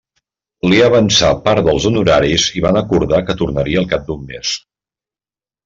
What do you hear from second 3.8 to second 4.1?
al cap